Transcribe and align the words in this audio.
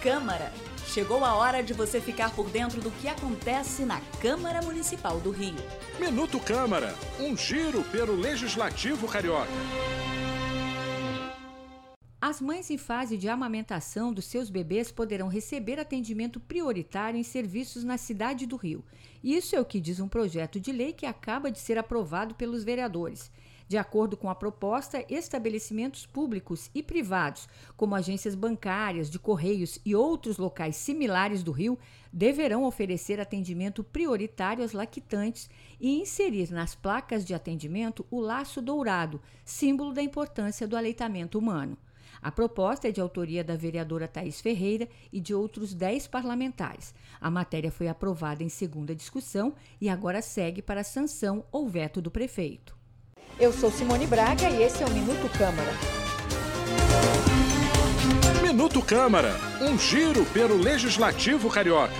Câmara. 0.00 0.50
Chegou 0.86 1.22
a 1.22 1.34
hora 1.34 1.62
de 1.62 1.74
você 1.74 2.00
ficar 2.00 2.34
por 2.34 2.48
dentro 2.48 2.80
do 2.80 2.90
que 2.90 3.06
acontece 3.06 3.84
na 3.84 4.00
Câmara 4.20 4.62
Municipal 4.62 5.20
do 5.20 5.30
Rio. 5.30 5.54
Minuto 5.98 6.40
Câmara, 6.40 6.94
um 7.18 7.36
giro 7.36 7.82
pelo 7.84 8.14
Legislativo 8.16 9.06
Carioca. 9.06 9.50
As 12.18 12.40
mães 12.40 12.70
em 12.70 12.78
fase 12.78 13.18
de 13.18 13.28
amamentação 13.28 14.10
dos 14.10 14.24
seus 14.24 14.48
bebês 14.48 14.90
poderão 14.90 15.28
receber 15.28 15.78
atendimento 15.78 16.40
prioritário 16.40 17.18
em 17.18 17.22
serviços 17.22 17.84
na 17.84 17.98
cidade 17.98 18.46
do 18.46 18.56
Rio. 18.56 18.82
Isso 19.22 19.54
é 19.54 19.60
o 19.60 19.66
que 19.66 19.80
diz 19.80 20.00
um 20.00 20.08
projeto 20.08 20.58
de 20.58 20.72
lei 20.72 20.94
que 20.94 21.04
acaba 21.04 21.50
de 21.50 21.58
ser 21.58 21.76
aprovado 21.76 22.34
pelos 22.34 22.64
vereadores. 22.64 23.30
De 23.70 23.78
acordo 23.78 24.16
com 24.16 24.28
a 24.28 24.34
proposta, 24.34 25.04
estabelecimentos 25.08 26.04
públicos 26.04 26.68
e 26.74 26.82
privados, 26.82 27.48
como 27.76 27.94
agências 27.94 28.34
bancárias, 28.34 29.08
de 29.08 29.16
correios 29.16 29.78
e 29.84 29.94
outros 29.94 30.38
locais 30.38 30.74
similares 30.74 31.44
do 31.44 31.52
Rio, 31.52 31.78
deverão 32.12 32.64
oferecer 32.64 33.20
atendimento 33.20 33.84
prioritário 33.84 34.64
às 34.64 34.72
lactantes 34.72 35.48
e 35.80 36.00
inserir 36.00 36.50
nas 36.50 36.74
placas 36.74 37.24
de 37.24 37.32
atendimento 37.32 38.04
o 38.10 38.18
laço 38.18 38.60
dourado, 38.60 39.22
símbolo 39.44 39.92
da 39.92 40.02
importância 40.02 40.66
do 40.66 40.76
aleitamento 40.76 41.38
humano. 41.38 41.78
A 42.20 42.32
proposta 42.32 42.88
é 42.88 42.90
de 42.90 43.00
autoria 43.00 43.44
da 43.44 43.54
vereadora 43.54 44.08
Thais 44.08 44.40
Ferreira 44.40 44.88
e 45.12 45.20
de 45.20 45.32
outros 45.32 45.74
10 45.74 46.08
parlamentares. 46.08 46.92
A 47.20 47.30
matéria 47.30 47.70
foi 47.70 47.86
aprovada 47.86 48.42
em 48.42 48.48
segunda 48.48 48.96
discussão 48.96 49.54
e 49.80 49.88
agora 49.88 50.20
segue 50.20 50.60
para 50.60 50.82
sanção 50.82 51.44
ou 51.52 51.68
veto 51.68 52.02
do 52.02 52.10
prefeito. 52.10 52.79
Eu 53.40 53.54
sou 53.54 53.70
Simone 53.70 54.06
Braga 54.06 54.50
e 54.50 54.62
esse 54.62 54.82
é 54.82 54.86
o 54.86 54.90
Minuto 54.90 55.26
Câmara. 55.38 55.72
Minuto 58.42 58.82
Câmara, 58.82 59.34
um 59.62 59.78
giro 59.78 60.26
pelo 60.26 60.58
Legislativo 60.58 61.48
Carioca. 61.48 61.94